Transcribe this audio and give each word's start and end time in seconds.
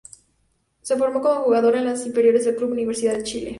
Se 0.81 0.97
formó 0.97 1.21
como 1.21 1.43
jugadora 1.43 1.77
en 1.77 1.85
las 1.85 2.07
inferiores 2.07 2.45
del 2.45 2.55
club 2.55 2.71
Universidad 2.71 3.17
de 3.17 3.23
Chile. 3.23 3.49